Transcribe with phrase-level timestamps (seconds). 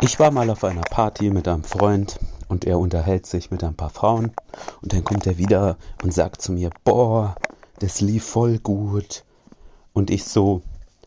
[0.00, 3.74] Ich war mal auf einer Party mit einem Freund und er unterhält sich mit ein
[3.74, 4.32] paar Frauen
[4.82, 7.36] und dann kommt er wieder und sagt zu mir, boah,
[7.78, 9.24] das lief voll gut.
[9.92, 10.62] Und ich so,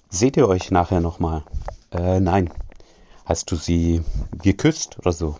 [0.09, 1.43] seht ihr euch nachher nochmal?
[1.91, 2.49] Äh, nein.
[3.25, 4.02] Hast du sie
[4.41, 5.35] geküsst oder so?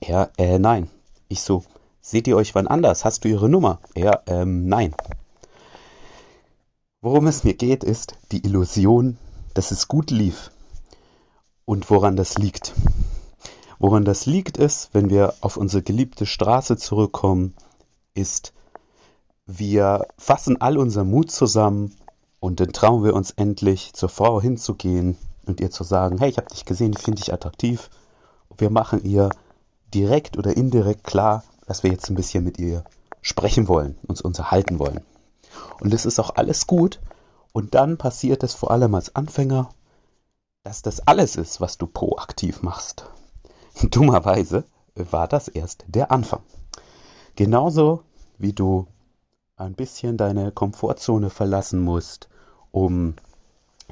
[0.00, 0.90] Er, äh, nein.
[1.28, 1.62] Ich so,
[2.00, 3.04] seht ihr euch wann anders?
[3.04, 3.78] Hast du ihre Nummer?
[3.94, 4.94] Er, ähm, nein.
[7.02, 9.18] Worum es mir geht, ist die Illusion,
[9.54, 10.50] dass es gut lief.
[11.70, 12.74] Und woran das liegt.
[13.78, 17.54] Woran das liegt ist, wenn wir auf unsere geliebte Straße zurückkommen,
[18.12, 18.52] ist,
[19.46, 21.94] wir fassen all unser Mut zusammen
[22.40, 25.16] und dann trauen wir uns endlich zur Frau hinzugehen
[25.46, 27.88] und ihr zu sagen, hey, ich habe dich gesehen, ich finde dich attraktiv.
[28.58, 29.30] Wir machen ihr
[29.94, 32.82] direkt oder indirekt klar, dass wir jetzt ein bisschen mit ihr
[33.22, 35.02] sprechen wollen, uns unterhalten wollen.
[35.80, 36.98] Und es ist auch alles gut.
[37.52, 39.70] Und dann passiert es vor allem als Anfänger,
[40.62, 43.06] dass das alles ist, was du proaktiv machst.
[43.82, 46.42] Dummerweise war das erst der Anfang.
[47.36, 48.02] Genauso
[48.38, 48.86] wie du
[49.56, 52.28] ein bisschen deine Komfortzone verlassen musst,
[52.72, 53.14] um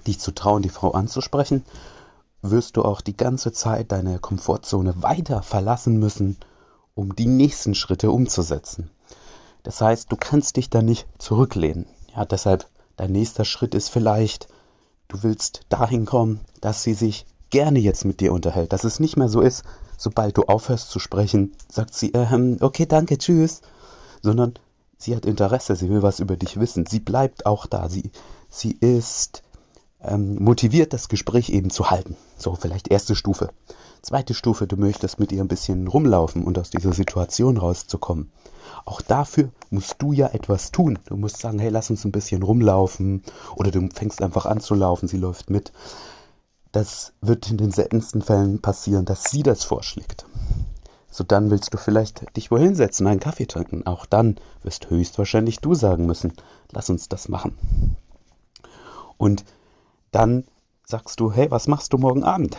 [0.06, 1.64] dich zu trauen, die Frau anzusprechen,
[2.42, 6.36] wirst du auch die ganze Zeit deine Komfortzone weiter verlassen müssen,
[6.94, 8.91] um die nächsten Schritte umzusetzen.
[9.62, 11.86] Das heißt, du kannst dich da nicht zurücklehnen.
[12.14, 14.48] Ja, deshalb dein nächster Schritt ist vielleicht,
[15.09, 19.17] du willst dahin kommen, dass sie sich gerne jetzt mit dir unterhält, dass es nicht
[19.17, 19.64] mehr so ist,
[19.97, 23.62] sobald du aufhörst zu sprechen, sagt sie, ähm, okay, danke, tschüss,
[24.23, 24.55] sondern
[24.97, 28.11] sie hat Interesse, sie will was über dich wissen, sie bleibt auch da, sie,
[28.48, 29.42] sie ist
[30.01, 32.17] ähm, motiviert, das Gespräch eben zu halten.
[32.36, 33.51] So, vielleicht erste Stufe.
[34.02, 38.30] Zweite Stufe, du möchtest mit ihr ein bisschen rumlaufen und aus dieser Situation rauszukommen.
[38.84, 40.98] Auch dafür musst du ja etwas tun.
[41.06, 43.22] Du musst sagen, hey, lass uns ein bisschen rumlaufen.
[43.56, 45.72] Oder du fängst einfach an zu laufen, sie läuft mit.
[46.72, 50.27] Das wird in den seltensten Fällen passieren, dass sie das vorschlägt.
[51.10, 53.86] So dann willst du vielleicht dich wohin setzen, einen Kaffee trinken.
[53.86, 56.33] Auch dann wirst höchstwahrscheinlich du sagen müssen,
[56.70, 57.56] lass uns das machen.
[59.17, 59.44] Und
[60.12, 60.44] dann
[60.84, 62.56] sagst du, hey, was machst du morgen Abend?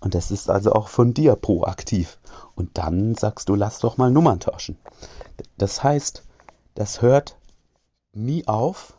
[0.00, 2.18] Und das ist also auch von dir proaktiv.
[2.54, 4.78] Und dann sagst du, lass doch mal Nummern tauschen.
[5.56, 6.22] Das heißt,
[6.74, 7.36] das hört
[8.12, 8.94] nie auf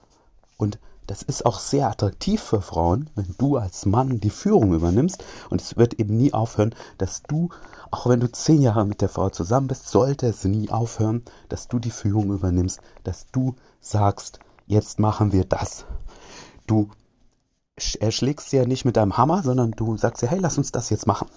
[0.58, 5.24] und das ist auch sehr attraktiv für Frauen, wenn du als Mann die Führung übernimmst.
[5.50, 7.50] Und es wird eben nie aufhören, dass du,
[7.90, 11.68] auch wenn du zehn Jahre mit der Frau zusammen bist, sollte es nie aufhören, dass
[11.68, 15.86] du die Führung übernimmst, dass du sagst, jetzt machen wir das.
[16.68, 16.92] Du
[18.00, 20.90] erschlägst sie ja nicht mit deinem Hammer, sondern du sagst ihr, hey, lass uns das
[20.90, 21.28] jetzt machen.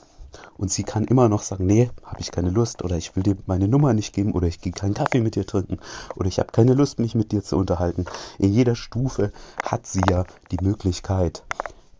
[0.56, 3.36] Und sie kann immer noch sagen, nee, habe ich keine Lust oder ich will dir
[3.46, 5.78] meine Nummer nicht geben oder ich gehe keinen Kaffee mit dir trinken
[6.16, 8.06] oder ich habe keine Lust, mich mit dir zu unterhalten.
[8.38, 9.32] In jeder Stufe
[9.62, 11.44] hat sie ja die Möglichkeit,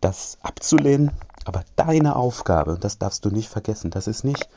[0.01, 1.11] das abzulehnen.
[1.45, 4.47] Aber deine Aufgabe, und das darfst du nicht vergessen, das ist nicht,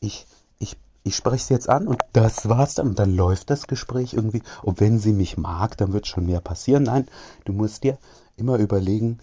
[0.00, 0.26] ich,
[0.58, 4.14] ich, ich spreche sie jetzt an und das war's dann und dann läuft das Gespräch
[4.14, 4.42] irgendwie.
[4.62, 6.84] Und wenn sie mich mag, dann wird schon mehr passieren.
[6.84, 7.06] Nein,
[7.44, 7.98] du musst dir
[8.40, 9.18] immer überlegen,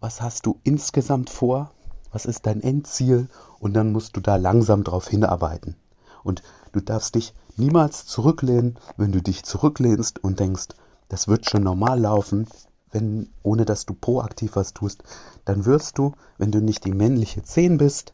[0.00, 1.70] was hast du insgesamt vor,
[2.10, 3.28] was ist dein Endziel
[3.60, 5.76] und dann musst du da langsam drauf hinarbeiten.
[6.24, 10.68] Und du darfst dich niemals zurücklehnen, wenn du dich zurücklehnst und denkst,
[11.08, 12.46] das wird schon normal laufen,
[12.90, 15.02] wenn, ohne dass du proaktiv was tust,
[15.44, 18.12] dann wirst du, wenn du nicht die männliche 10 bist,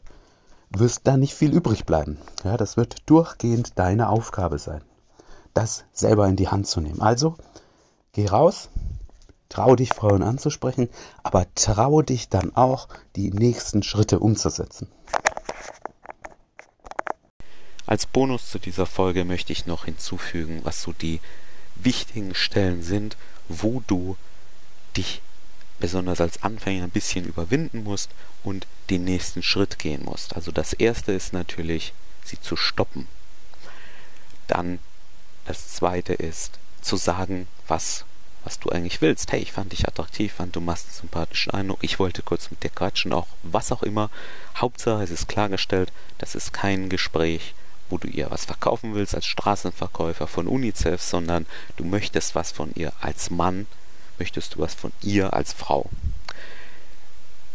[0.69, 2.17] wirst da nicht viel übrig bleiben.
[2.43, 4.81] Ja, das wird durchgehend deine Aufgabe sein,
[5.53, 7.01] das selber in die Hand zu nehmen.
[7.01, 7.35] Also,
[8.13, 8.69] geh raus,
[9.49, 10.89] Trau dich, Frauen anzusprechen,
[11.23, 14.87] aber trau dich dann auch, die nächsten Schritte umzusetzen.
[17.87, 21.19] Als Bonus zu dieser Folge möchte ich noch hinzufügen, was so die
[21.75, 23.17] wichtigen Stellen sind,
[23.47, 24.15] wo du
[24.95, 25.23] dich
[25.79, 28.11] besonders als Anfänger ein bisschen überwinden musst
[28.43, 30.35] und den nächsten Schritt gehen musst.
[30.35, 31.93] Also das erste ist natürlich,
[32.23, 33.07] sie zu stoppen.
[34.45, 34.77] Dann
[35.45, 38.05] das zweite ist, zu sagen, was
[38.49, 39.31] was du eigentlich willst.
[39.31, 42.63] Hey, ich fand dich attraktiv, fand du machst einen sympathischen Eindruck, ich wollte kurz mit
[42.63, 44.09] dir quatschen, auch was auch immer.
[44.57, 47.53] Hauptsache, es ist klargestellt, das ist kein Gespräch,
[47.91, 51.45] wo du ihr was verkaufen willst als Straßenverkäufer von UNICEF, sondern
[51.77, 53.67] du möchtest was von ihr als Mann,
[54.17, 55.87] möchtest du was von ihr als Frau.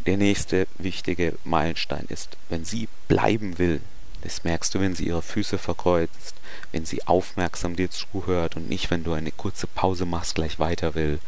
[0.07, 3.81] Der nächste wichtige Meilenstein ist, wenn sie bleiben will,
[4.25, 6.35] das merkst du, wenn sie ihre Füße verkreuzt,
[6.73, 10.95] wenn sie aufmerksam dir zuhört und nicht, wenn du eine kurze Pause machst, gleich weiter
[10.95, 11.19] will.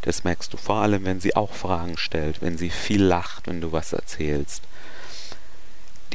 [0.00, 3.60] Das merkst du vor allem, wenn sie auch Fragen stellt, wenn sie viel lacht, wenn
[3.60, 4.62] du was erzählst.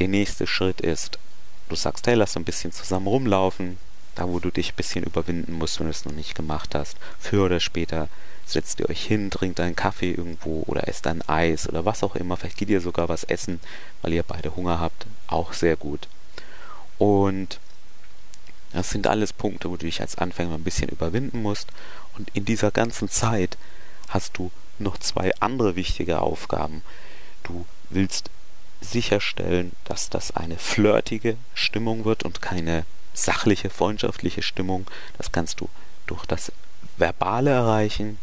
[0.00, 1.20] Der nächste Schritt ist,
[1.68, 3.78] du sagst, hey, lass ein bisschen zusammen rumlaufen,
[4.16, 6.96] da wo du dich ein bisschen überwinden musst, wenn du es noch nicht gemacht hast.
[7.20, 8.08] Früher oder später
[8.44, 12.16] setzt ihr euch hin, trinkt einen Kaffee irgendwo oder esst ein Eis oder was auch
[12.16, 12.36] immer.
[12.36, 13.60] Vielleicht geht ihr sogar was essen,
[14.02, 15.06] weil ihr beide Hunger habt.
[15.28, 16.08] Auch sehr gut.
[16.98, 17.60] Und
[18.72, 21.68] das sind alles Punkte, wo du dich als Anfänger ein bisschen überwinden musst.
[22.16, 23.56] Und in dieser ganzen Zeit
[24.08, 26.82] hast du noch zwei andere wichtige Aufgaben.
[27.44, 28.30] Du willst
[28.80, 34.86] sicherstellen, dass das eine flirtige Stimmung wird und keine sachliche, freundschaftliche Stimmung.
[35.16, 35.68] Das kannst du
[36.06, 36.52] durch das
[36.96, 38.18] Verbale erreichen,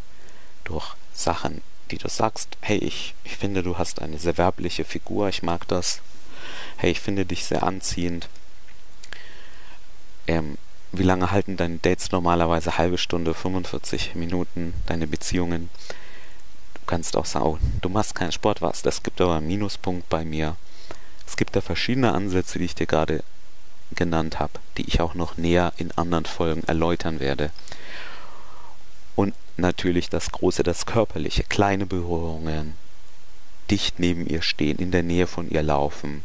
[0.64, 5.30] durch Sachen, die du sagst, hey, ich, ich finde, du hast eine sehr werbliche Figur,
[5.30, 6.02] ich mag das.
[6.78, 8.30] Hey, ich finde dich sehr anziehend.
[10.32, 10.58] Ähm,
[10.94, 12.78] wie lange halten deine Dates normalerweise?
[12.78, 15.70] Halbe Stunde, 45 Minuten, deine Beziehungen?
[16.74, 18.82] Du kannst auch sagen, oh, du machst keinen Sport, was?
[18.82, 20.56] Das gibt aber einen Minuspunkt bei mir.
[21.28, 23.26] Es gibt da verschiedene Ansätze, die ich dir gerade
[23.94, 27.52] genannt habe, die ich auch noch näher in anderen Folgen erläutern werde.
[29.18, 32.76] Und natürlich das Große, das Körperliche, kleine Berührungen,
[33.70, 36.24] dicht neben ihr stehen, in der Nähe von ihr laufen.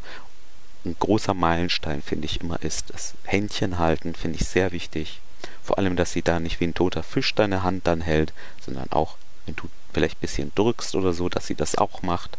[0.87, 5.21] Ein großer Meilenstein, finde ich immer, ist das Händchen halten, finde ich sehr wichtig.
[5.61, 8.33] Vor allem, dass sie da nicht wie ein toter Fisch deine Hand dann hält,
[8.65, 9.17] sondern auch,
[9.47, 12.38] wenn du vielleicht ein bisschen drückst oder so, dass sie das auch macht.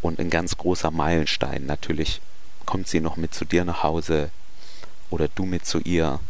[0.00, 2.20] Und ein ganz großer Meilenstein natürlich
[2.66, 4.30] kommt sie noch mit zu dir nach Hause
[5.10, 6.20] oder du mit zu ihr.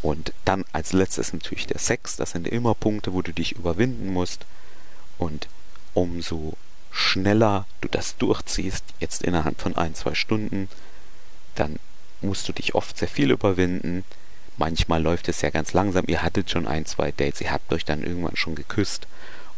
[0.00, 2.16] Und dann als letztes natürlich der Sex.
[2.16, 4.46] Das sind immer Punkte, wo du dich überwinden musst.
[5.18, 5.46] Und
[5.92, 6.56] umso
[6.96, 10.68] schneller du das durchziehst, jetzt innerhalb von ein, zwei Stunden,
[11.54, 11.78] dann
[12.22, 14.04] musst du dich oft sehr viel überwinden.
[14.56, 16.06] Manchmal läuft es ja ganz langsam.
[16.08, 19.06] Ihr hattet schon ein, zwei Dates, ihr habt euch dann irgendwann schon geküsst.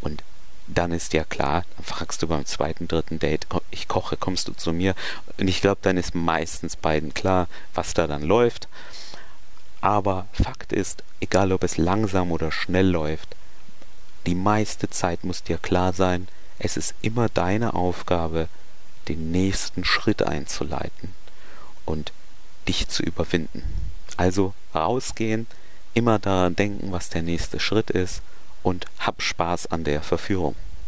[0.01, 0.25] Und
[0.67, 4.53] dann ist ja klar, dann fragst du beim zweiten, dritten Date, ich koche, kommst du
[4.53, 4.97] zu mir?
[5.39, 8.69] Und ich glaube, dann ist meistens beiden klar, was da dann läuft.
[9.81, 13.37] Aber Fakt ist, egal ob es langsam oder schnell läuft,
[14.27, 16.27] die meiste Zeit muss dir klar sein,
[16.59, 18.49] es ist immer deine Aufgabe,
[19.09, 21.13] den nächsten Schritt einzuleiten
[21.85, 22.13] und
[22.67, 23.63] dich zu überwinden.
[24.17, 25.47] Also rausgehen,
[25.95, 28.23] immer daran denken, was der nächste Schritt ist
[28.63, 30.57] und hab Spaß an der Verführung.